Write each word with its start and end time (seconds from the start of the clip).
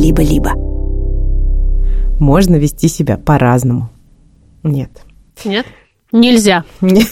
либо-либо. 0.00 0.54
Можно 2.18 2.56
вести 2.56 2.88
себя 2.88 3.18
по-разному. 3.18 3.90
Нет. 4.62 4.90
Нет? 5.44 5.66
Нельзя. 6.10 6.64
Нет. 6.80 7.06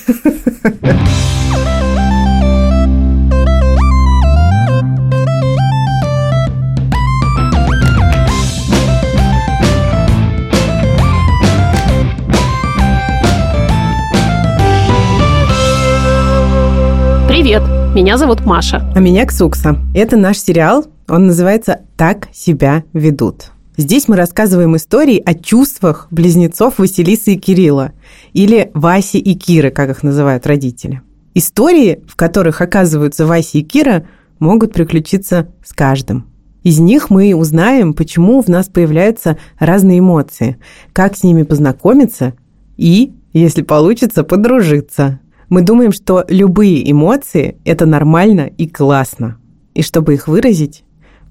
Привет, 17.29 17.63
меня 17.95 18.17
зовут 18.17 18.45
Маша. 18.47 18.91
А 18.95 19.01
меня 19.01 19.25
Ксукса. 19.27 19.77
Это 19.95 20.17
наш 20.17 20.39
сериал, 20.39 20.87
он 21.09 21.27
называется 21.27 21.81
«Так 21.97 22.29
себя 22.33 22.85
ведут». 22.93 23.51
Здесь 23.77 24.09
мы 24.09 24.17
рассказываем 24.17 24.77
истории 24.77 25.23
о 25.25 25.35
чувствах 25.35 26.09
близнецов 26.11 26.79
Василисы 26.79 27.35
и 27.35 27.39
Кирилла, 27.39 27.93
или 28.33 28.73
Васи 28.75 29.19
и 29.19 29.35
Киры, 29.35 29.71
как 29.71 29.91
их 29.91 30.03
называют 30.03 30.47
родители. 30.49 31.01
Истории, 31.35 32.03
в 32.09 32.17
которых 32.17 32.61
оказываются 32.61 33.25
Вася 33.25 33.59
и 33.59 33.63
Кира, 33.63 34.05
могут 34.41 34.73
приключиться 34.73 35.49
с 35.65 35.73
каждым. 35.73 36.27
Из 36.65 36.81
них 36.81 37.09
мы 37.09 37.35
узнаем, 37.37 37.95
почему 37.95 38.43
в 38.43 38.49
нас 38.49 38.67
появляются 38.67 39.39
разные 39.61 40.01
эмоции, 40.01 40.59
как 40.93 41.17
с 41.17 41.23
ними 41.23 41.45
познакомиться 41.45 42.35
и, 42.77 43.15
если 43.33 43.63
получится, 43.63 44.25
подружиться. 44.25 45.21
Мы 45.49 45.63
думаем, 45.63 45.93
что 45.93 46.25
любые 46.29 46.91
эмоции– 46.91 47.59
это 47.65 47.87
нормально 47.87 48.51
и 48.59 48.67
классно. 48.67 49.39
И 49.75 49.83
чтобы 49.83 50.15
их 50.15 50.27
выразить, 50.27 50.83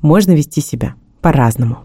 можно 0.02 0.32
вести 0.34 0.62
себя 0.62 0.96
по-разному. 1.22 1.84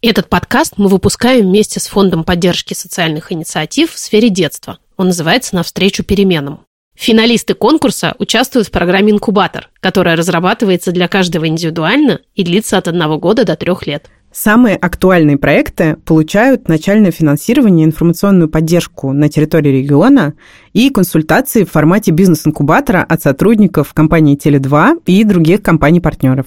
Этот 0.00 0.28
подкаст 0.28 0.74
мы 0.78 0.88
выпускаем 0.88 1.46
вместе 1.46 1.78
с 1.78 1.86
Фондом 1.86 2.24
поддержки 2.24 2.74
социальных 2.74 3.30
инициатив 3.30 3.92
в 3.92 3.98
сфере 3.98 4.30
детства. 4.30 4.78
Он 4.96 5.06
называется 5.06 5.54
«Навстречу 5.54 6.02
переменам». 6.02 6.60
Финалисты 6.94 7.54
конкурса 7.54 8.14
участвуют 8.18 8.68
в 8.68 8.70
программе 8.70 9.12
«Инкубатор», 9.12 9.70
которая 9.80 10.16
разрабатывается 10.16 10.92
для 10.92 11.08
каждого 11.08 11.46
индивидуально 11.46 12.20
и 12.34 12.44
длится 12.44 12.78
от 12.78 12.88
одного 12.88 13.18
года 13.18 13.44
до 13.44 13.56
трех 13.56 13.86
лет. 13.86 14.10
Самые 14.32 14.76
актуальные 14.76 15.36
проекты 15.36 15.96
получают 16.06 16.66
начальное 16.66 17.10
финансирование, 17.10 17.84
информационную 17.84 18.48
поддержку 18.48 19.12
на 19.12 19.28
территории 19.28 19.68
региона 19.68 20.34
и 20.72 20.90
консультации 20.90 21.64
в 21.64 21.70
формате 21.70 22.12
бизнес-инкубатора 22.12 23.04
от 23.06 23.22
сотрудников 23.22 23.92
компании 23.92 24.36
Теле2 24.36 25.02
и 25.06 25.22
других 25.24 25.62
компаний-партнеров. 25.62 26.46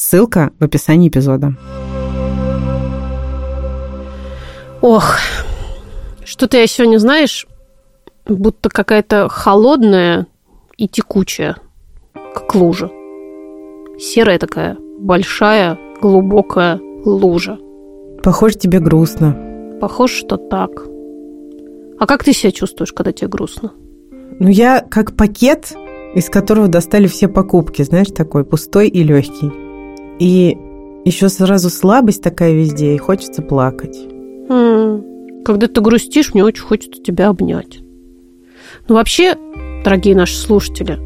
Ссылка 0.00 0.50
в 0.58 0.64
описании 0.64 1.10
эпизода. 1.10 1.52
Ох, 4.80 5.18
что-то 6.24 6.56
я 6.56 6.66
сегодня, 6.66 6.96
знаешь, 6.96 7.46
будто 8.26 8.70
какая-то 8.70 9.28
холодная 9.28 10.26
и 10.78 10.88
текучая, 10.88 11.58
как 12.14 12.54
лужа. 12.54 12.90
Серая 13.98 14.38
такая, 14.38 14.78
большая, 15.00 15.78
глубокая 16.00 16.80
лужа. 17.04 17.58
Похоже, 18.22 18.54
тебе 18.54 18.80
грустно. 18.80 19.36
Похоже, 19.82 20.14
что 20.14 20.38
так. 20.38 20.70
А 21.98 22.06
как 22.06 22.24
ты 22.24 22.32
себя 22.32 22.52
чувствуешь, 22.52 22.94
когда 22.94 23.12
тебе 23.12 23.28
грустно? 23.28 23.74
Ну, 24.38 24.48
я 24.48 24.80
как 24.80 25.14
пакет, 25.14 25.74
из 26.14 26.30
которого 26.30 26.68
достали 26.68 27.06
все 27.06 27.28
покупки, 27.28 27.82
знаешь, 27.82 28.08
такой 28.08 28.46
пустой 28.46 28.88
и 28.88 29.02
легкий. 29.02 29.59
И 30.20 30.56
еще 31.04 31.28
сразу 31.28 31.70
слабость 31.70 32.22
такая 32.22 32.52
везде, 32.52 32.94
и 32.94 32.98
хочется 32.98 33.42
плакать. 33.42 33.98
М, 34.48 35.04
Когда 35.44 35.66
ты 35.66 35.80
грустишь, 35.80 36.34
мне 36.34 36.44
очень 36.44 36.62
хочется 36.62 37.02
тебя 37.02 37.28
обнять. 37.28 37.80
Ну, 38.88 38.94
вообще, 38.96 39.34
дорогие 39.82 40.14
наши 40.14 40.36
слушатели, 40.36 40.98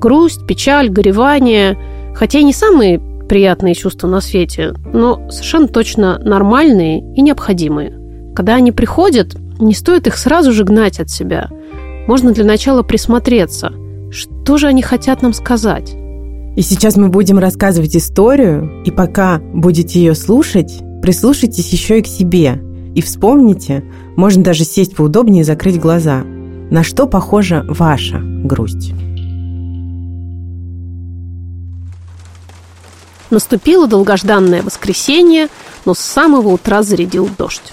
грусть, 0.00 0.44
печаль, 0.48 0.90
горевание, 0.90 1.78
хотя 2.14 2.40
и 2.40 2.44
не 2.44 2.52
самые 2.52 3.00
приятные 3.28 3.74
чувства 3.74 4.08
на 4.08 4.20
свете, 4.20 4.74
но 4.92 5.30
совершенно 5.30 5.68
точно 5.68 6.18
нормальные 6.18 6.98
и 7.14 7.22
необходимые. 7.22 8.32
Когда 8.34 8.56
они 8.56 8.72
приходят, 8.72 9.36
не 9.60 9.72
стоит 9.72 10.08
их 10.08 10.18
сразу 10.18 10.52
же 10.52 10.64
гнать 10.64 10.98
от 10.98 11.08
себя. 11.08 11.48
Можно 12.08 12.32
для 12.32 12.44
начала 12.44 12.82
присмотреться, 12.82 13.72
что 14.10 14.58
же 14.58 14.66
они 14.66 14.82
хотят 14.82 15.22
нам 15.22 15.32
сказать. 15.32 15.96
И 16.56 16.62
сейчас 16.62 16.96
мы 16.96 17.10
будем 17.10 17.38
рассказывать 17.38 17.94
историю, 17.94 18.82
и 18.82 18.90
пока 18.90 19.38
будете 19.38 20.00
ее 20.00 20.14
слушать, 20.14 20.82
прислушайтесь 21.02 21.70
еще 21.70 21.98
и 21.98 22.02
к 22.02 22.06
себе. 22.06 22.62
И 22.94 23.02
вспомните, 23.02 23.84
можно 24.16 24.42
даже 24.42 24.64
сесть 24.64 24.96
поудобнее 24.96 25.42
и 25.42 25.44
закрыть 25.44 25.78
глаза. 25.78 26.22
На 26.70 26.82
что 26.82 27.06
похожа 27.06 27.62
ваша 27.68 28.20
грусть? 28.22 28.94
Наступило 33.28 33.86
долгожданное 33.86 34.62
воскресенье, 34.62 35.48
но 35.84 35.92
с 35.92 35.98
самого 35.98 36.48
утра 36.48 36.82
зарядил 36.82 37.28
дождь. 37.36 37.70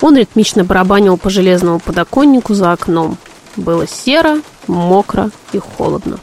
Он 0.00 0.16
ритмично 0.16 0.62
барабанил 0.62 1.16
по 1.16 1.28
железному 1.28 1.80
подоконнику 1.80 2.54
за 2.54 2.70
окном. 2.70 3.18
Было 3.56 3.88
серо, 3.88 4.42
мокро 4.68 5.30
и 5.52 5.58
холодно. 5.58 6.20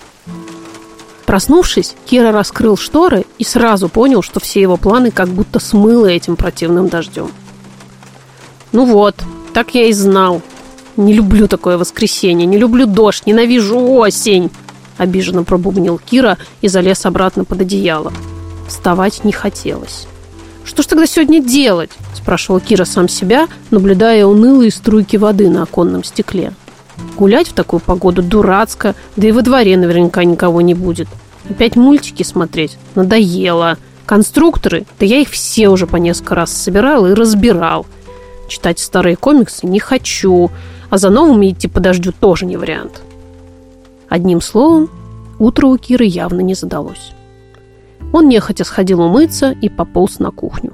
Проснувшись, 1.31 1.95
Кира 2.07 2.33
раскрыл 2.33 2.75
шторы 2.75 3.23
и 3.37 3.45
сразу 3.45 3.87
понял, 3.87 4.21
что 4.21 4.41
все 4.41 4.59
его 4.59 4.75
планы 4.75 5.11
как 5.11 5.29
будто 5.29 5.61
смыло 5.61 6.07
этим 6.07 6.35
противным 6.35 6.89
дождем. 6.89 7.31
Ну 8.73 8.83
вот, 8.83 9.15
так 9.53 9.73
я 9.73 9.85
и 9.85 9.93
знал. 9.93 10.41
Не 10.97 11.13
люблю 11.13 11.47
такое 11.47 11.77
воскресенье, 11.77 12.45
не 12.45 12.57
люблю 12.57 12.85
дождь, 12.85 13.27
ненавижу 13.27 13.79
осень. 13.79 14.51
Обиженно 14.97 15.45
пробубнил 15.45 16.01
Кира 16.05 16.37
и 16.59 16.67
залез 16.67 17.05
обратно 17.05 17.45
под 17.45 17.61
одеяло. 17.61 18.11
Вставать 18.67 19.23
не 19.23 19.31
хотелось. 19.31 20.07
«Что 20.65 20.83
ж 20.83 20.85
тогда 20.85 21.07
сегодня 21.07 21.41
делать?»– 21.41 21.91
спрашивал 22.13 22.59
Кира 22.59 22.83
сам 22.83 23.07
себя, 23.07 23.47
наблюдая 23.69 24.25
унылые 24.25 24.69
струйки 24.69 25.15
воды 25.15 25.49
на 25.49 25.63
оконном 25.63 26.03
стекле. 26.03 26.51
Гулять 27.15 27.47
в 27.47 27.53
такую 27.53 27.79
погоду 27.79 28.21
дурацко, 28.21 28.95
да 29.15 29.29
и 29.29 29.31
во 29.31 29.41
дворе 29.41 29.77
наверняка 29.77 30.25
никого 30.25 30.59
не 30.59 30.73
будет. 30.73 31.07
Опять 31.51 31.75
мультики 31.75 32.23
смотреть 32.23 32.77
надоело. 32.95 33.77
Конструкторы, 34.05 34.85
да 34.99 35.05
я 35.05 35.17
их 35.17 35.29
все 35.29 35.67
уже 35.67 35.85
по 35.85 35.97
несколько 35.97 36.33
раз 36.33 36.53
собирал 36.53 37.05
и 37.05 37.13
разбирал. 37.13 37.85
Читать 38.47 38.79
старые 38.79 39.17
комиксы 39.17 39.67
не 39.67 39.79
хочу, 39.79 40.49
а 40.89 40.97
за 40.97 41.09
новыми 41.09 41.51
идти 41.51 41.67
по 41.67 41.81
дождю 41.81 42.13
тоже 42.17 42.45
не 42.45 42.55
вариант. 42.55 43.01
Одним 44.07 44.39
словом, 44.39 44.89
утро 45.39 45.67
у 45.67 45.77
Киры 45.77 46.05
явно 46.05 46.39
не 46.39 46.53
задалось. 46.53 47.11
Он 48.13 48.29
нехотя 48.29 48.63
сходил 48.63 49.01
умыться 49.01 49.51
и 49.51 49.67
пополз 49.67 50.19
на 50.19 50.31
кухню. 50.31 50.71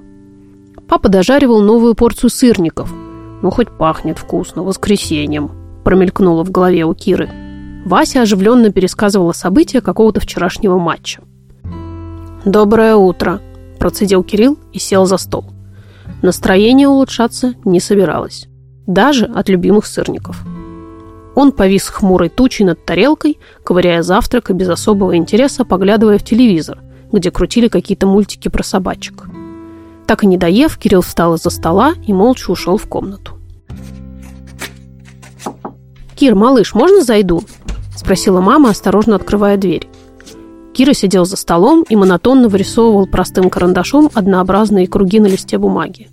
Папа 0.87 1.09
дожаривал 1.09 1.61
новую 1.61 1.95
порцию 1.95 2.29
сырников. 2.29 2.93
Ну, 3.41 3.49
хоть 3.49 3.75
пахнет 3.75 4.19
вкусно, 4.19 4.61
воскресеньем, 4.61 5.49
промелькнуло 5.83 6.45
в 6.45 6.51
голове 6.51 6.85
у 6.85 6.93
Киры. 6.93 7.46
Вася 7.87 8.23
оживленно 8.23 8.69
пересказывала 8.69 9.31
события 9.31 9.79
какого-то 9.79 10.19
вчерашнего 10.19 10.77
матча. 10.77 11.21
«Доброе 12.43 12.97
утро»,– 12.97 13.39
процедил 13.79 14.23
Кирилл 14.23 14.59
и 14.73 14.77
сел 14.77 15.05
за 15.05 15.15
стол. 15.15 15.45
Настроение 16.21 16.89
улучшаться 16.89 17.53
не 17.63 17.79
собиралось. 17.79 18.47
Даже 18.87 19.23
от 19.23 19.47
любимых 19.47 19.85
сырников. 19.85 20.43
Он 21.33 21.53
повис 21.53 21.87
хмурой 21.87 22.27
тучей 22.27 22.65
над 22.65 22.83
тарелкой, 22.83 23.39
ковыряя 23.63 24.01
завтрак 24.01 24.49
и 24.49 24.53
без 24.53 24.67
особого 24.67 25.15
интереса 25.15 25.63
поглядывая 25.63 26.17
в 26.17 26.25
телевизор, 26.25 26.79
где 27.13 27.31
крутили 27.31 27.69
какие-то 27.69 28.05
мультики 28.05 28.49
про 28.49 28.63
собачек. 28.63 29.27
Так 30.07 30.25
и 30.25 30.27
не 30.27 30.35
доев, 30.35 30.77
Кирилл 30.77 31.03
встал 31.03 31.35
из-за 31.35 31.51
стола 31.51 31.93
и 32.05 32.11
молча 32.11 32.51
ушел 32.51 32.75
в 32.77 32.85
комнату. 32.87 33.37
«Кир, 36.17 36.35
малыш, 36.35 36.73
можно 36.73 37.01
зайду?»– 37.01 37.43
спросила 38.07 38.39
мама, 38.39 38.69
осторожно 38.69 39.17
открывая 39.17 39.57
дверь. 39.57 39.89
Кира 40.73 40.93
сидел 40.93 41.25
за 41.25 41.35
столом 41.35 41.83
и 41.89 41.97
монотонно 41.97 42.47
вырисовывал 42.47 43.05
простым 43.05 43.49
карандашом 43.49 44.09
однообразные 44.13 44.87
круги 44.87 45.19
на 45.19 45.25
листе 45.25 45.57
бумаги. 45.57 46.07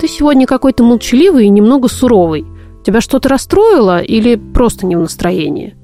«Ты 0.00 0.08
сегодня 0.08 0.44
какой-то 0.44 0.82
молчаливый 0.82 1.46
и 1.46 1.50
немного 1.50 1.86
суровый. 1.86 2.44
Тебя 2.84 3.00
что-то 3.00 3.28
расстроило 3.28 4.00
или 4.00 4.34
просто 4.34 4.86
не 4.86 4.96
в 4.96 4.98
настроении?» 4.98 5.76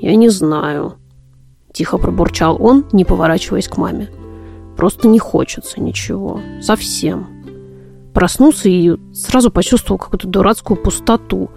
«Я 0.00 0.16
не 0.16 0.30
знаю»,– 0.30 0.94
тихо 1.74 1.98
пробурчал 1.98 2.56
он, 2.58 2.86
не 2.90 3.04
поворачиваясь 3.04 3.68
к 3.68 3.76
маме. 3.76 4.08
«Просто 4.78 5.08
не 5.08 5.18
хочется 5.18 5.78
ничего. 5.78 6.40
Совсем». 6.62 7.26
Проснулся 8.14 8.70
и 8.70 8.96
сразу 9.12 9.50
почувствовал 9.50 9.98
какую-то 9.98 10.26
дурацкую 10.26 10.82
пустоту. 10.82 11.50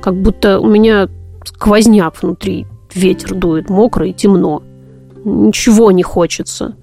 Как 0.00 0.14
будто 0.14 0.60
у 0.60 0.68
меня 0.68 1.08
сквозняк 1.46 2.22
внутри. 2.22 2.66
Ветер 2.94 3.34
дует, 3.34 3.68
мокро 3.70 4.06
и 4.06 4.12
темно. 4.12 4.62
Ничего 5.24 5.90
не 5.90 6.02
хочется. 6.02 6.76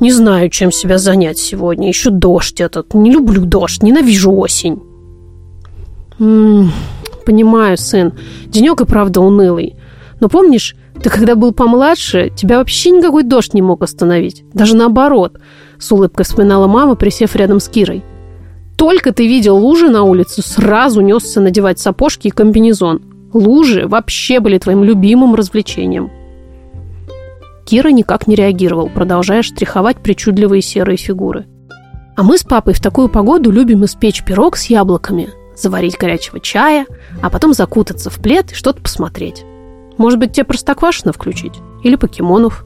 Не 0.00 0.12
знаю, 0.12 0.50
чем 0.50 0.70
себя 0.70 0.98
занять 0.98 1.38
сегодня. 1.38 1.88
Еще 1.88 2.10
дождь 2.10 2.60
этот. 2.60 2.94
Не 2.94 3.10
люблю 3.10 3.44
дождь, 3.44 3.82
ненавижу 3.82 4.32
осень. 4.32 4.82
М 6.18 6.66
-м, 6.66 6.68
понимаю, 7.24 7.76
сын. 7.76 8.12
Денек 8.46 8.80
и 8.80 8.84
правда 8.84 9.20
унылый. 9.20 9.76
Но 10.20 10.28
помнишь, 10.28 10.76
ты 11.02 11.10
когда 11.10 11.34
был 11.34 11.52
помладше, 11.52 12.30
тебя 12.34 12.58
вообще 12.58 12.90
никакой 12.90 13.22
дождь 13.22 13.54
не 13.54 13.62
мог 13.62 13.82
остановить. 13.82 14.44
Даже 14.52 14.76
наоборот. 14.76 15.38
С 15.78 15.90
улыбкой 15.92 16.24
вспоминала 16.24 16.66
мама, 16.66 16.94
присев 16.94 17.36
рядом 17.36 17.60
с 17.60 17.68
Кирой. 17.68 18.02
Только 18.76 19.12
ты 19.12 19.26
видел 19.26 19.56
лужи 19.56 19.88
на 19.88 20.02
улице, 20.02 20.42
сразу 20.42 21.00
несся 21.00 21.40
надевать 21.40 21.78
сапожки 21.78 22.28
и 22.28 22.30
комбинезон. 22.30 23.02
Лужи 23.34 23.88
вообще 23.88 24.38
были 24.38 24.58
твоим 24.58 24.84
любимым 24.84 25.34
развлечением. 25.34 26.10
Кира 27.66 27.88
никак 27.88 28.28
не 28.28 28.36
реагировал, 28.36 28.88
продолжая 28.88 29.42
штриховать 29.42 29.96
причудливые 29.98 30.62
серые 30.62 30.96
фигуры. 30.96 31.46
А 32.16 32.22
мы 32.22 32.38
с 32.38 32.44
папой 32.44 32.74
в 32.74 32.80
такую 32.80 33.08
погоду 33.08 33.50
любим 33.50 33.84
испечь 33.84 34.24
пирог 34.24 34.56
с 34.56 34.66
яблоками, 34.66 35.30
заварить 35.56 35.98
горячего 35.98 36.38
чая, 36.38 36.86
а 37.22 37.28
потом 37.28 37.54
закутаться 37.54 38.08
в 38.08 38.22
плед 38.22 38.52
и 38.52 38.54
что-то 38.54 38.80
посмотреть. 38.80 39.44
Может 39.98 40.20
быть, 40.20 40.32
тебе 40.32 40.44
Простоквашино 40.44 41.12
включить? 41.12 41.54
Или 41.82 41.96
покемонов? 41.96 42.64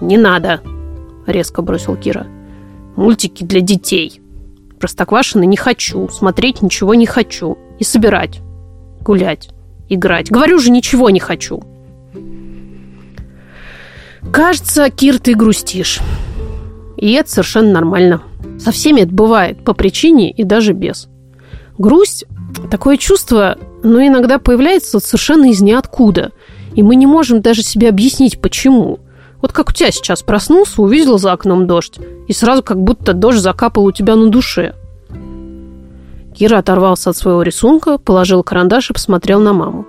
«Не 0.00 0.16
надо!»– 0.16 0.62
резко 1.28 1.62
бросил 1.62 1.94
Кира. 1.94 2.26
«Мультики 2.96 3.44
для 3.44 3.60
детей. 3.60 4.20
Простоквашино 4.80 5.44
не 5.44 5.56
хочу, 5.56 6.08
смотреть 6.08 6.60
ничего 6.62 6.94
не 6.94 7.06
хочу. 7.06 7.56
И 7.78 7.84
собирать, 7.84 8.40
гулять, 9.04 9.50
играть. 9.88 10.30
Говорю 10.30 10.58
же, 10.58 10.70
ничего 10.70 11.10
не 11.10 11.20
хочу!» 11.20 11.62
Кажется, 14.32 14.90
Кир, 14.90 15.20
ты 15.20 15.34
грустишь. 15.34 16.00
И 16.96 17.12
это 17.12 17.30
совершенно 17.30 17.72
нормально. 17.72 18.22
Со 18.58 18.72
всеми 18.72 19.02
это 19.02 19.12
бывает 19.12 19.64
по 19.64 19.74
причине 19.74 20.30
и 20.30 20.42
даже 20.44 20.72
без. 20.72 21.08
Грусть– 21.78 22.24
такое 22.70 22.96
чувство, 22.96 23.58
но 23.82 24.04
иногда 24.04 24.38
появляется 24.38 24.98
совершенно 25.00 25.50
из 25.50 25.60
ниоткуда. 25.60 26.32
И 26.74 26.82
мы 26.82 26.96
не 26.96 27.06
можем 27.06 27.42
даже 27.42 27.62
себе 27.62 27.88
объяснить, 27.88 28.40
почему. 28.40 28.98
Вот 29.40 29.52
как 29.52 29.68
у 29.68 29.72
тебя 29.72 29.90
сейчас 29.90 30.22
проснулся, 30.22 30.82
увидел 30.82 31.18
за 31.18 31.32
окном 31.32 31.66
дождь, 31.66 31.98
и 32.26 32.32
сразу 32.32 32.62
как 32.62 32.82
будто 32.82 33.12
дождь 33.12 33.40
закапал 33.40 33.84
у 33.84 33.92
тебя 33.92 34.16
на 34.16 34.30
душе. 34.30 34.74
Кира 36.34 36.58
оторвался 36.58 37.10
от 37.10 37.16
своего 37.16 37.42
рисунка, 37.42 37.98
положил 37.98 38.42
карандаш 38.42 38.90
и 38.90 38.92
посмотрел 38.92 39.40
на 39.40 39.52
маму. 39.52 39.86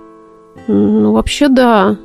«Ну, 0.68 1.12
вообще, 1.12 1.48
да», 1.48 1.96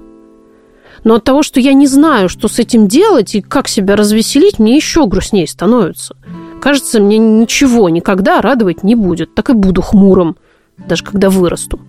но 1.04 1.16
от 1.16 1.24
того, 1.24 1.42
что 1.42 1.60
я 1.60 1.74
не 1.74 1.88
знаю, 1.88 2.30
что 2.30 2.48
с 2.48 2.60
этим 2.60 2.88
делать 2.88 3.34
и 3.34 3.42
как 3.42 3.68
себя 3.68 3.96
развеселить, 3.96 4.60
мне 4.60 4.76
еще 4.76 5.08
грустнее 5.08 5.48
становится. 5.48 6.16
Кажется, 6.62 7.00
мне 7.00 7.18
ничего 7.18 7.90
никогда 7.90 8.40
радовать 8.42 8.84
не 8.84 8.96
будет. 8.96 9.34
Так 9.34 9.50
и 9.50 9.54
буду 9.54 9.82
хмурым, 9.82 10.38
даже 10.78 11.04
когда 11.04 11.30
вырасту. 11.30 11.80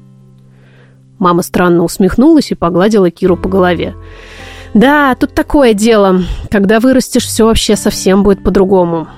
Мама 1.19 1.43
странно 1.43 1.85
усмехнулась 1.85 2.51
и 2.51 2.55
погладила 2.55 3.11
Киру 3.11 3.37
по 3.37 3.49
голове. 3.49 3.95
Да, 4.73 5.15
тут 5.15 5.35
такое 5.35 5.75
дело. 5.75 6.23
Когда 6.51 6.81
вырастешь, 6.81 7.27
все 7.27 7.45
вообще 7.45 7.77
совсем 7.77 8.23
будет 8.23 8.43
по-другому. 8.43 9.09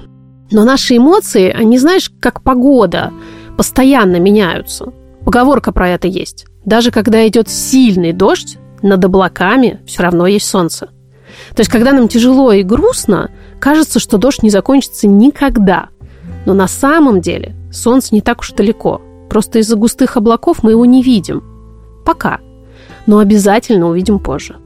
Но 0.54 0.62
наши 0.62 0.98
эмоции, 0.98 1.50
они, 1.50 1.78
знаешь, 1.78 2.12
как 2.20 2.40
погода, 2.42 3.12
постоянно 3.56 4.20
меняются. 4.20 4.92
Поговорка 5.24 5.72
про 5.72 5.88
это 5.88 6.06
есть. 6.06 6.46
Даже 6.64 6.92
когда 6.92 7.26
идет 7.26 7.48
сильный 7.48 8.12
дождь, 8.12 8.58
над 8.80 9.04
облаками 9.04 9.80
все 9.84 10.04
равно 10.04 10.28
есть 10.28 10.46
солнце. 10.46 10.90
То 11.56 11.60
есть, 11.60 11.72
когда 11.72 11.90
нам 11.90 12.06
тяжело 12.06 12.52
и 12.52 12.62
грустно, 12.62 13.32
кажется, 13.58 13.98
что 13.98 14.16
дождь 14.16 14.44
не 14.44 14.50
закончится 14.50 15.08
никогда. 15.08 15.88
Но 16.46 16.54
на 16.54 16.68
самом 16.68 17.20
деле 17.20 17.56
солнце 17.72 18.14
не 18.14 18.20
так 18.20 18.38
уж 18.38 18.52
далеко. 18.52 19.02
Просто 19.28 19.58
из-за 19.58 19.74
густых 19.74 20.16
облаков 20.16 20.62
мы 20.62 20.70
его 20.70 20.84
не 20.84 21.02
видим. 21.02 21.42
Пока. 22.06 22.38
Но 23.08 23.18
обязательно 23.18 23.88
увидим 23.88 24.20
позже. 24.20 24.58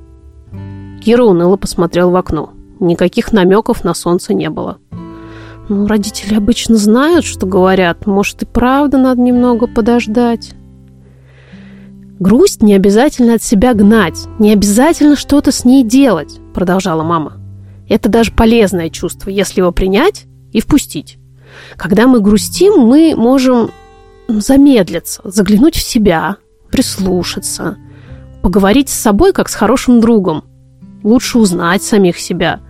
Кира 1.03 1.25
уныло 1.25 1.57
посмотрел 1.57 2.11
в 2.11 2.17
окно. 2.17 2.53
Никаких 2.79 3.33
намеков 3.33 3.85
на 3.85 3.95
солнце 3.95 4.35
не 4.35 4.51
было. 4.51 4.77
Ну, 5.69 5.87
родители 5.87 6.35
обычно 6.35 6.77
знают, 6.77 7.25
что 7.25 7.47
говорят. 7.47 8.07
Может, 8.07 8.43
и 8.43 8.47
правда 8.47 8.97
надо 8.99 9.21
немного 9.21 9.67
подождать. 9.67 10.53
Грусть 12.19 12.63
не 12.63 12.75
обязательно 12.75 13.35
от 13.35 13.43
себя 13.43 13.75
гнать, 13.75 14.27
не 14.41 14.53
обязательно 14.53 15.15
что-то 15.15 15.53
с 15.53 15.65
ней 15.65 15.85
делать, 15.85 16.41
продолжала 16.53 17.05
мама. 17.05 17.35
Это 17.89 18.09
даже 18.09 18.33
полезное 18.33 18.91
чувство, 18.91 19.31
если 19.31 19.61
его 19.61 19.71
принять 19.71 20.25
и 20.53 20.61
впустить. 20.61 21.19
Когда 21.77 22.07
мы 22.07 22.21
грустим, 22.21 22.81
мы 22.81 23.15
можем 23.17 23.71
замедлиться, 24.27 25.21
заглянуть 25.25 25.77
в 25.77 25.83
себя, 25.83 26.37
прислушаться, 26.71 27.77
поговорить 28.43 28.89
с 28.89 28.99
собой, 28.99 29.33
как 29.33 29.49
с 29.49 29.55
хорошим 29.55 30.01
другом, 30.01 30.45
лучше 31.05 31.39
узнать 31.39 31.83
самих 31.83 32.19
себя. 32.19 32.61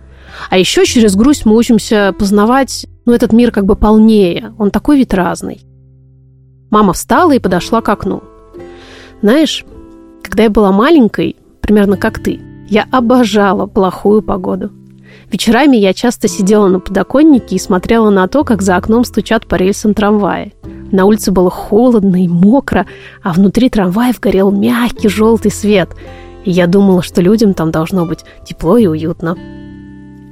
А 0.49 0.57
еще 0.57 0.85
через 0.85 1.15
грусть 1.15 1.45
мы 1.45 1.55
учимся 1.55 2.13
познавать, 2.17 2.87
ну, 3.05 3.13
этот 3.13 3.33
мир 3.33 3.51
как 3.51 3.65
бы 3.65 3.75
полнее, 3.75 4.53
он 4.57 4.71
такой 4.71 4.97
ведь 4.97 5.13
разный. 5.13 5.61
Мама 6.69 6.93
встала 6.93 7.33
и 7.33 7.39
подошла 7.39 7.81
к 7.81 7.89
окну. 7.89 8.23
Знаешь, 9.21 9.65
когда 10.23 10.43
я 10.43 10.49
была 10.49 10.71
маленькой, 10.71 11.35
примерно 11.61 11.97
как 11.97 12.19
ты, 12.19 12.39
я 12.69 12.85
обожала 12.91 13.65
плохую 13.65 14.21
погоду. 14.21 14.71
Вечерами 15.31 15.77
я 15.77 15.93
часто 15.93 16.27
сидела 16.27 16.67
на 16.67 16.79
подоконнике 16.79 17.55
и 17.55 17.59
смотрела 17.59 18.09
на 18.09 18.27
то, 18.27 18.43
как 18.43 18.61
за 18.61 18.75
окном 18.75 19.03
стучат 19.03 19.47
по 19.47 19.55
рельсам 19.55 19.93
трамваи. 19.93 20.53
На 20.91 21.05
улице 21.05 21.31
было 21.31 21.51
холодно 21.51 22.23
и 22.23 22.27
мокро, 22.27 22.87
а 23.21 23.33
внутри 23.33 23.69
трамваев 23.69 24.19
горел 24.19 24.49
мягкий 24.51 25.07
желтый 25.07 25.51
свет. 25.51 25.89
И 26.45 26.51
я 26.51 26.65
думала, 26.65 27.03
что 27.03 27.21
людям 27.21 27.53
там 27.53 27.69
должно 27.69 28.05
быть 28.05 28.25
тепло 28.43 28.77
и 28.77 28.87
уютно. 28.87 29.37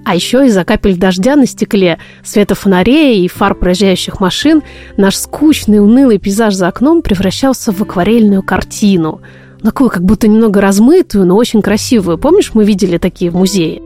А 0.08 0.16
еще 0.16 0.46
из-за 0.48 0.64
капель 0.64 0.96
дождя 0.96 1.36
на 1.36 1.46
стекле, 1.46 2.00
света 2.24 2.56
фонарей 2.56 3.26
и 3.26 3.28
фар 3.28 3.54
проезжающих 3.56 4.22
машин 4.22 4.64
наш 4.96 5.18
скучный, 5.18 5.82
унылый 5.82 6.18
пейзаж 6.18 6.54
за 6.54 6.70
окном 6.70 7.02
превращался 7.02 7.74
в 7.74 7.82
акварельную 7.82 8.42
картину. 8.42 9.20
Такую, 9.62 9.90
как 9.90 10.06
будто 10.06 10.30
немного 10.30 10.62
размытую, 10.62 11.26
но 11.26 11.36
очень 11.36 11.62
красивую. 11.62 12.18
Помнишь, 12.18 12.52
мы 12.54 12.64
видели 12.64 12.98
такие 12.98 13.32
в 13.32 13.36
музее? 13.36 13.82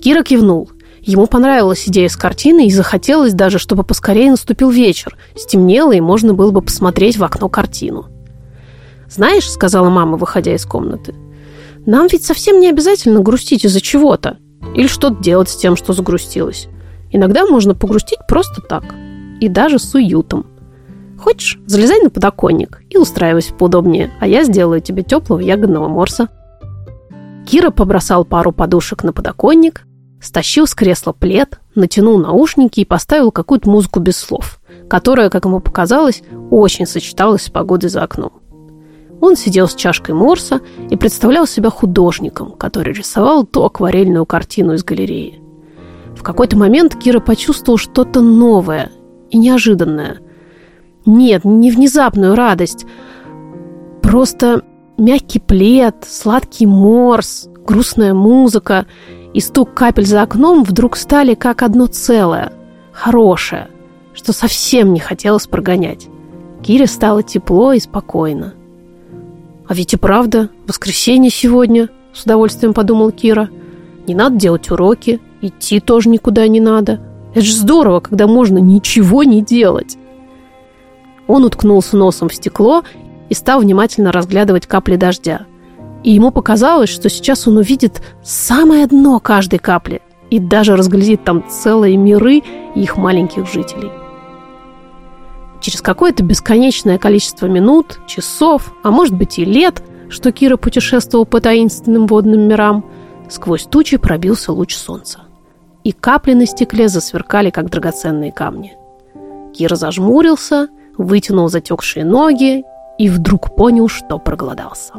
Кира 0.00 0.22
кивнул. 0.22 0.70
Ему 1.02 1.26
понравилась 1.26 1.86
идея 1.86 2.08
с 2.08 2.16
картиной 2.16 2.68
и 2.68 2.72
захотелось 2.72 3.34
даже, 3.34 3.58
чтобы 3.58 3.84
поскорее 3.84 4.30
наступил 4.30 4.70
вечер. 4.70 5.18
Стемнело, 5.36 5.92
и 5.92 6.00
можно 6.00 6.32
было 6.32 6.50
бы 6.50 6.62
посмотреть 6.62 7.18
в 7.18 7.24
окно 7.24 7.50
картину. 7.50 8.06
«Знаешь»,— 9.10 9.50
сказала 9.50 9.90
мама, 9.90 10.16
выходя 10.16 10.54
из 10.54 10.64
комнаты, 10.64 11.14
«нам 11.84 12.06
ведь 12.10 12.24
совсем 12.24 12.58
не 12.58 12.70
обязательно 12.70 13.20
грустить 13.20 13.66
из-за 13.66 13.82
чего-то. 13.82 14.38
Или 14.74 14.86
что-то 14.86 15.22
делать 15.22 15.48
с 15.48 15.56
тем, 15.56 15.76
что 15.76 15.92
загрустилось. 15.92 16.68
Иногда 17.10 17.46
можно 17.46 17.74
погрустить 17.74 18.18
просто 18.28 18.60
так. 18.60 18.84
И 19.40 19.48
даже 19.48 19.78
с 19.78 19.94
уютом. 19.94 20.46
Хочешь, 21.18 21.58
залезай 21.66 22.00
на 22.00 22.10
подоконник 22.10 22.82
и 22.90 22.96
устраивайся 22.96 23.52
поудобнее, 23.54 24.12
а 24.20 24.26
я 24.26 24.44
сделаю 24.44 24.80
тебе 24.80 25.02
теплого 25.02 25.40
ягодного 25.40 25.88
морса. 25.88 26.28
Кира 27.46 27.70
побросал 27.70 28.24
пару 28.24 28.52
подушек 28.52 29.02
на 29.02 29.12
подоконник, 29.12 29.84
стащил 30.20 30.66
с 30.66 30.74
кресла 30.74 31.12
плед, 31.12 31.60
натянул 31.74 32.18
наушники 32.18 32.80
и 32.80 32.84
поставил 32.84 33.32
какую-то 33.32 33.68
музыку 33.68 34.00
без 34.00 34.16
слов, 34.16 34.60
которая, 34.88 35.30
как 35.30 35.44
ему 35.44 35.60
показалось, 35.60 36.22
очень 36.50 36.86
сочеталась 36.86 37.42
с 37.42 37.50
погодой 37.50 37.90
за 37.90 38.02
окном. 38.02 38.32
Он 39.20 39.36
сидел 39.36 39.68
с 39.68 39.74
чашкой 39.74 40.14
морса 40.14 40.60
и 40.90 40.96
представлял 40.96 41.46
себя 41.46 41.70
художником, 41.70 42.52
который 42.52 42.92
рисовал 42.92 43.44
ту 43.44 43.64
акварельную 43.64 44.26
картину 44.26 44.74
из 44.74 44.84
галереи. 44.84 45.40
В 46.16 46.22
какой-то 46.22 46.56
момент 46.56 46.96
Кира 46.96 47.20
почувствовал 47.20 47.78
что-то 47.78 48.20
новое 48.20 48.90
и 49.30 49.38
неожиданное. 49.38 50.18
Нет, 51.06 51.44
не 51.44 51.70
внезапную 51.70 52.34
радость, 52.34 52.86
просто 54.02 54.62
мягкий 54.96 55.38
плед, 55.40 55.96
сладкий 56.06 56.66
морс, 56.66 57.48
грустная 57.66 58.14
музыка 58.14 58.86
и 59.32 59.40
стук 59.40 59.74
капель 59.74 60.06
за 60.06 60.22
окном 60.22 60.64
вдруг 60.64 60.96
стали 60.96 61.34
как 61.34 61.62
одно 61.62 61.86
целое, 61.86 62.52
хорошее, 62.92 63.68
что 64.14 64.32
совсем 64.32 64.92
не 64.92 65.00
хотелось 65.00 65.46
прогонять. 65.46 66.08
Кире 66.62 66.86
стало 66.86 67.22
тепло 67.22 67.72
и 67.72 67.80
спокойно. 67.80 68.54
А 69.68 69.74
ведь 69.74 69.92
и 69.92 69.96
правда, 69.96 70.48
воскресенье 70.66 71.30
сегодня, 71.30 71.90
с 72.14 72.24
удовольствием 72.24 72.72
подумал 72.72 73.12
Кира. 73.12 73.50
Не 74.06 74.14
надо 74.14 74.36
делать 74.36 74.70
уроки, 74.70 75.20
идти 75.42 75.78
тоже 75.78 76.08
никуда 76.08 76.48
не 76.48 76.58
надо. 76.58 77.00
Это 77.34 77.42
же 77.42 77.52
здорово, 77.52 78.00
когда 78.00 78.26
можно 78.26 78.56
ничего 78.56 79.24
не 79.24 79.42
делать. 79.42 79.98
Он 81.26 81.44
уткнулся 81.44 81.98
носом 81.98 82.30
в 82.30 82.34
стекло 82.34 82.82
и 83.28 83.34
стал 83.34 83.60
внимательно 83.60 84.10
разглядывать 84.10 84.66
капли 84.66 84.96
дождя. 84.96 85.42
И 86.02 86.12
ему 86.12 86.30
показалось, 86.30 86.88
что 86.88 87.10
сейчас 87.10 87.46
он 87.46 87.58
увидит 87.58 88.00
самое 88.24 88.86
дно 88.86 89.20
каждой 89.20 89.58
капли, 89.58 90.00
и 90.30 90.38
даже 90.38 90.76
разглядеть 90.76 91.24
там 91.24 91.44
целые 91.46 91.98
миры 91.98 92.42
и 92.74 92.80
их 92.80 92.96
маленьких 92.96 93.46
жителей. 93.46 93.90
Через 95.60 95.82
какое-то 95.82 96.22
бесконечное 96.22 96.98
количество 96.98 97.46
минут, 97.46 98.00
часов, 98.06 98.72
а 98.82 98.90
может 98.90 99.14
быть 99.14 99.38
и 99.38 99.44
лет, 99.44 99.82
что 100.08 100.32
Кира 100.32 100.56
путешествовал 100.56 101.26
по 101.26 101.40
таинственным 101.40 102.06
водным 102.06 102.48
мирам, 102.48 102.84
сквозь 103.28 103.64
тучи 103.64 103.96
пробился 103.96 104.52
луч 104.52 104.76
солнца. 104.76 105.20
И 105.84 105.92
капли 105.92 106.34
на 106.34 106.46
стекле 106.46 106.88
засверкали, 106.88 107.50
как 107.50 107.70
драгоценные 107.70 108.32
камни. 108.32 108.76
Кира 109.54 109.74
зажмурился, 109.74 110.68
вытянул 110.96 111.48
затекшие 111.48 112.04
ноги 112.04 112.64
и 112.98 113.08
вдруг 113.08 113.56
понял, 113.56 113.88
что 113.88 114.18
проголодался. 114.18 114.94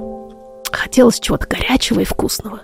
Хотелось 0.71 1.19
чего-то 1.19 1.47
горячего 1.47 2.01
и 2.01 2.05
вкусного. 2.05 2.61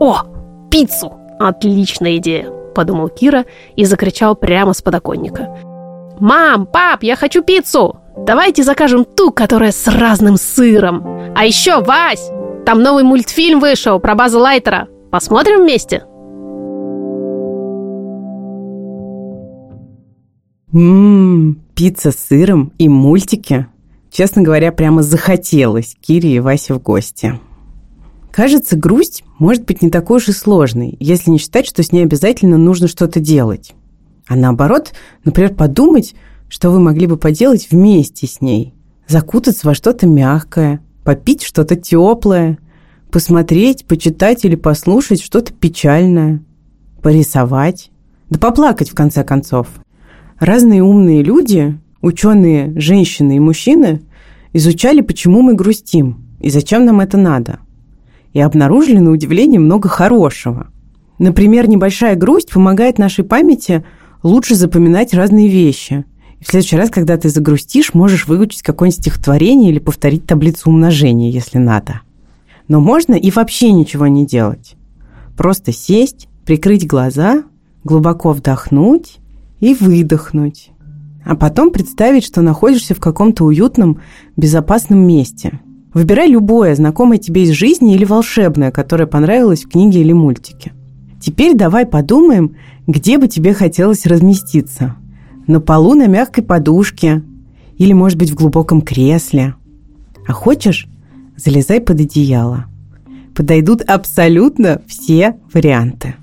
«О, 0.00 0.22
пиццу! 0.70 1.18
Отличная 1.38 2.16
идея!»– 2.16 2.50
подумал 2.74 3.08
Кира 3.08 3.44
и 3.76 3.84
закричал 3.84 4.34
прямо 4.34 4.72
с 4.72 4.82
подоконника. 4.82 5.71
«Мам, 6.22 6.66
пап, 6.66 7.02
я 7.02 7.16
хочу 7.16 7.42
пиццу! 7.42 7.96
Давайте 8.16 8.62
закажем 8.62 9.04
ту, 9.04 9.32
которая 9.32 9.72
с 9.72 9.88
разным 9.88 10.36
сыром! 10.36 11.04
А 11.34 11.44
еще, 11.44 11.82
Вась, 11.82 12.30
там 12.64 12.80
новый 12.80 13.02
мультфильм 13.02 13.58
вышел 13.58 13.98
про 13.98 14.14
База 14.14 14.38
Лайтера! 14.38 14.86
Посмотрим 15.10 15.62
вместе?» 15.62 16.04
Ммм, 20.70 21.60
пицца 21.74 22.12
с 22.12 22.18
сыром 22.28 22.72
и 22.78 22.88
мультики. 22.88 23.66
Честно 24.12 24.42
говоря, 24.42 24.70
прямо 24.70 25.02
захотелось 25.02 25.96
Кире 26.00 26.36
и 26.36 26.38
Васе 26.38 26.74
в 26.74 26.80
гости. 26.80 27.40
Кажется, 28.30 28.76
грусть 28.76 29.24
может 29.40 29.64
быть 29.64 29.82
не 29.82 29.90
такой 29.90 30.18
уж 30.18 30.28
и 30.28 30.32
сложной, 30.32 30.96
если 31.00 31.32
не 31.32 31.38
считать, 31.38 31.66
что 31.66 31.82
с 31.82 31.90
ней 31.90 32.04
обязательно 32.04 32.58
нужно 32.58 32.86
что-то 32.86 33.18
делать. 33.18 33.74
А 34.26 34.36
наоборот, 34.36 34.92
например, 35.24 35.54
подумать, 35.54 36.14
что 36.48 36.70
вы 36.70 36.80
могли 36.80 37.06
бы 37.06 37.16
поделать 37.16 37.68
вместе 37.70 38.26
с 38.26 38.40
ней. 38.40 38.74
Закутаться 39.06 39.66
во 39.66 39.74
что-то 39.74 40.06
мягкое, 40.06 40.80
попить 41.04 41.42
что-то 41.42 41.76
теплое, 41.76 42.58
посмотреть, 43.10 43.86
почитать 43.86 44.44
или 44.44 44.54
послушать 44.54 45.22
что-то 45.22 45.52
печальное, 45.52 46.42
порисовать, 47.02 47.90
да 48.30 48.38
поплакать 48.38 48.90
в 48.90 48.94
конце 48.94 49.24
концов. 49.24 49.68
Разные 50.38 50.82
умные 50.82 51.22
люди 51.22 51.78
Ученые, 52.02 52.72
женщины 52.80 53.36
и 53.36 53.40
мужчины 53.40 54.02
изучали, 54.52 55.02
почему 55.02 55.40
мы 55.40 55.54
грустим 55.54 56.26
и 56.40 56.50
зачем 56.50 56.84
нам 56.84 56.98
это 56.98 57.16
надо. 57.16 57.60
И 58.32 58.40
обнаружили, 58.40 58.98
на 58.98 59.12
удивление, 59.12 59.60
много 59.60 59.88
хорошего. 59.88 60.66
Например, 61.20 61.68
небольшая 61.68 62.16
грусть 62.16 62.50
помогает 62.50 62.98
нашей 62.98 63.22
памяти 63.24 63.84
лучше 64.22 64.54
запоминать 64.54 65.14
разные 65.14 65.48
вещи. 65.48 66.04
И 66.40 66.44
в 66.44 66.48
следующий 66.48 66.76
раз, 66.76 66.90
когда 66.90 67.16
ты 67.16 67.28
загрустишь, 67.28 67.94
можешь 67.94 68.26
выучить 68.26 68.62
какое-нибудь 68.62 69.00
стихотворение 69.00 69.70
или 69.70 69.78
повторить 69.78 70.26
таблицу 70.26 70.70
умножения, 70.70 71.30
если 71.30 71.58
надо. 71.58 72.00
Но 72.68 72.80
можно 72.80 73.14
и 73.14 73.30
вообще 73.30 73.72
ничего 73.72 74.06
не 74.06 74.26
делать. 74.26 74.76
Просто 75.36 75.72
сесть, 75.72 76.28
прикрыть 76.44 76.86
глаза, 76.86 77.44
глубоко 77.84 78.32
вдохнуть 78.32 79.18
и 79.60 79.74
выдохнуть 79.74 80.72
а 81.24 81.36
потом 81.36 81.70
представить, 81.70 82.24
что 82.24 82.42
находишься 82.42 82.94
в 82.94 83.00
каком-то 83.00 83.44
уютном, 83.44 84.00
безопасном 84.36 84.98
месте. 85.06 85.60
Выбирай 85.94 86.28
любое, 86.28 86.74
знакомое 86.74 87.18
тебе 87.18 87.42
из 87.42 87.50
жизни 87.50 87.94
или 87.94 88.04
волшебное, 88.04 88.70
которое 88.70 89.06
понравилось 89.06 89.64
в 89.64 89.68
книге 89.68 90.00
или 90.00 90.12
мультике. 90.12 90.72
Теперь 91.20 91.54
давай 91.54 91.86
подумаем, 91.86 92.56
где 92.92 93.16
бы 93.16 93.26
тебе 93.26 93.54
хотелось 93.54 94.04
разместиться. 94.04 94.96
На 95.46 95.60
полу 95.60 95.94
на 95.94 96.08
мягкой 96.08 96.44
подушке 96.44 97.22
или, 97.78 97.94
может 97.94 98.18
быть, 98.18 98.30
в 98.30 98.34
глубоком 98.34 98.82
кресле. 98.82 99.54
А 100.28 100.32
хочешь, 100.32 100.86
залезай 101.36 101.80
под 101.80 102.00
одеяло. 102.00 102.66
Подойдут 103.34 103.80
абсолютно 103.80 104.82
все 104.86 105.36
варианты. 105.54 106.16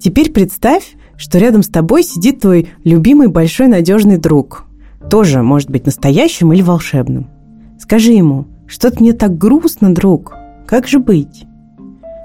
Теперь 0.00 0.32
представь, 0.32 0.94
что 1.18 1.38
рядом 1.38 1.62
с 1.62 1.68
тобой 1.68 2.02
сидит 2.02 2.40
твой 2.40 2.70
любимый 2.82 3.28
большой 3.28 3.68
надежный 3.68 4.16
друг. 4.16 4.64
Тоже 5.10 5.42
может 5.42 5.70
быть 5.70 5.84
настоящим 5.84 6.50
или 6.50 6.62
волшебным. 6.62 7.28
Скажи 7.78 8.12
ему, 8.12 8.46
что-то 8.66 9.02
мне 9.02 9.12
так 9.12 9.36
грустно, 9.36 9.94
друг, 9.94 10.34
как 10.66 10.88
же 10.88 10.98
быть? 10.98 11.44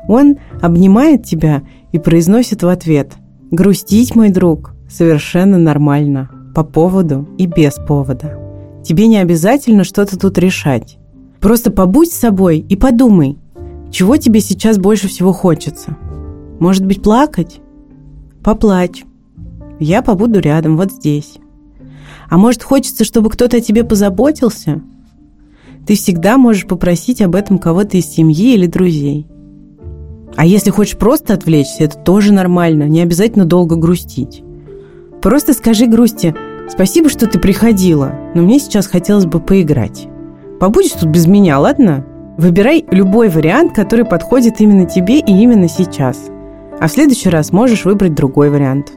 Он 0.08 0.38
обнимает 0.62 1.26
тебя 1.26 1.64
и 1.92 2.00
произносит 2.00 2.64
в 2.64 2.70
ответ 2.70 3.18
«Грустить, 3.52 4.16
мой 4.16 4.30
друг, 4.30 4.74
совершенно 4.90 5.58
нормально, 5.58 6.32
по 6.56 6.64
поводу 6.64 7.28
и 7.38 7.46
без 7.46 7.74
повода. 7.74 8.40
Тебе 8.84 9.08
не 9.08 9.18
обязательно 9.18 9.84
что-то 9.84 10.18
тут 10.18 10.38
решать. 10.38 10.98
Просто 11.40 11.70
побудь 11.70 12.12
с 12.12 12.18
собой 12.18 12.60
и 12.60 12.76
подумай, 12.76 13.38
чего 13.92 14.16
тебе 14.16 14.40
сейчас 14.40 14.78
больше 14.78 15.10
всего 15.10 15.34
хочется. 15.34 15.98
Может 16.60 16.86
быть, 16.86 17.02
плакать? 17.02 17.60
Поплачь. 18.42 19.04
Я 19.80 20.02
побуду 20.02 20.40
рядом, 20.40 20.78
вот 20.78 20.92
здесь. 20.92 21.38
А 22.30 22.38
может, 22.38 22.64
хочется, 22.64 23.04
чтобы 23.04 23.30
кто-то 23.30 23.58
о 23.58 23.62
тебе 23.62 23.84
позаботился? 23.84 24.82
Ты 25.86 25.96
всегда 25.96 26.38
можешь 26.38 26.68
попросить 26.68 27.22
об 27.22 27.36
этом 27.36 27.58
кого-то 27.58 27.98
из 27.98 28.06
семьи 28.06 28.54
или 28.54 28.68
друзей. 28.68 29.28
А 30.36 30.46
если 30.46 30.70
хочешь 30.70 30.98
просто 30.98 31.34
отвлечься, 31.34 31.84
это 31.84 31.98
тоже 31.98 32.34
нормально, 32.34 32.84
не 32.84 33.02
обязательно 33.02 33.46
долго 33.46 33.76
грустить. 33.76 34.44
Просто 35.22 35.54
скажи 35.54 35.86
грусти 35.86 36.36
«Спасибо, 36.70 37.10
что 37.10 37.28
ты 37.28 37.38
приходила, 37.38 38.14
но 38.34 38.42
мне 38.42 38.60
сейчас 38.60 38.88
хотелось 38.88 39.26
бы 39.26 39.40
поиграть». 39.40 40.08
Побудешь 40.60 40.92
тут 40.92 41.10
без 41.10 41.28
меня, 41.28 41.60
ладно? 41.60 42.06
Выбирай 42.38 42.86
любой 42.92 43.30
вариант, 43.30 43.74
который 43.74 44.06
подходит 44.06 44.62
именно 44.62 44.86
тебе 44.86 45.20
и 45.20 45.32
именно 45.32 45.68
сейчас– 45.68 46.18
а 46.82 46.88
в 46.88 46.92
следующий 46.92 47.30
раз 47.30 47.52
можешь 47.52 47.86
выбрать 47.86 48.16
другой 48.16 48.50
вариант. 48.50 48.92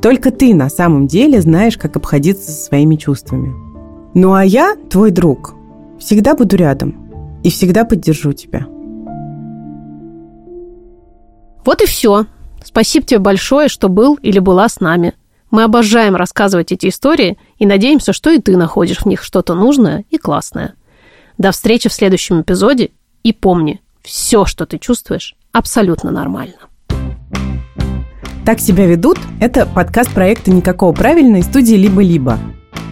Только 0.00 0.30
ты 0.30 0.54
на 0.54 0.70
самом 0.70 1.08
деле 1.08 1.40
знаешь, 1.40 1.76
как 1.76 1.96
обходиться 1.96 2.52
со 2.52 2.64
своими 2.66 2.94
чувствами. 2.94 3.52
Ну 4.14 4.34
а 4.34 4.44
я, 4.44 4.76
твой 4.88 5.10
друг, 5.10 5.56
всегда 5.98 6.36
буду 6.36 6.54
рядом 6.54 7.10
и 7.42 7.50
всегда 7.50 7.84
поддержу 7.84 8.32
тебя. 8.32 8.68
Вот 11.64 11.82
и 11.82 11.86
все. 11.86 12.26
Спасибо 12.64 13.06
тебе 13.06 13.18
большое, 13.18 13.68
что 13.68 13.88
был 13.88 14.14
или 14.14 14.38
была 14.38 14.68
с 14.68 14.80
нами. 14.80 15.14
Мы 15.50 15.64
обожаем 15.64 16.16
рассказывать 16.16 16.72
эти 16.72 16.88
истории 16.88 17.38
и 17.58 17.66
надеемся, 17.66 18.12
что 18.12 18.30
и 18.30 18.38
ты 18.38 18.56
находишь 18.56 19.00
в 19.00 19.06
них 19.06 19.22
что-то 19.22 19.54
нужное 19.54 20.04
и 20.10 20.18
классное. 20.18 20.74
До 21.38 21.52
встречи 21.52 21.88
в 21.88 21.92
следующем 21.92 22.40
эпизоде 22.40 22.90
и 23.22 23.32
помни, 23.32 23.80
все, 24.02 24.44
что 24.44 24.66
ты 24.66 24.78
чувствуешь, 24.78 25.36
абсолютно 25.52 26.10
нормально. 26.10 26.54
«Так 28.44 28.58
себя 28.58 28.86
ведут»— 28.86 29.18
это 29.40 29.66
подкаст 29.66 30.12
проекта 30.12 30.50
«Никакого 30.50 30.92
правильно» 30.92 31.36
из 31.36 31.44
студии 31.44 31.74
«Либо-либо». 31.74 32.38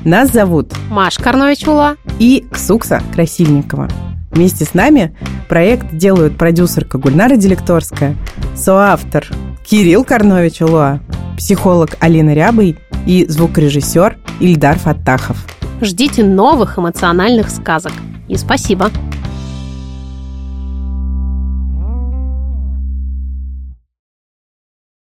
Нас 0.05 0.31
зовут 0.31 0.73
Маш 0.89 1.19
Карнович-Ула 1.19 1.97
и 2.21 2.47
Ксукса 2.53 3.03
Красильникова. 3.13 3.89
Вместе 4.31 4.65
с 4.65 4.75
нами 4.75 5.17
проект 5.49 5.97
делают 5.97 6.39
продюсерка 6.39 6.99
Гульнара 6.99 7.35
Делекторская, 7.35 8.17
соавтор 8.61 9.27
Кирилл 9.65 10.05
Карнович 10.05 10.61
Улуа, 10.61 11.01
психолог 11.37 11.97
Алина 11.99 12.35
Рябый 12.35 12.77
и 13.07 13.25
звукорежиссер 13.27 14.19
Ильдар 14.41 14.79
Фаттахов. 14.79 15.39
Ждите 15.81 16.23
новых 16.23 16.79
эмоциональных 16.79 17.49
сказок. 17.51 17.93
И 18.29 18.37
спасибо. 18.37 18.91